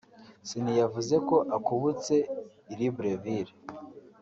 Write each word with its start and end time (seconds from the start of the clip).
Ciney 0.47 0.77
yavuze 0.81 1.15
ko 1.27 1.35
akubutse 1.57 2.15
i 2.71 2.73
Libreville 2.79 3.53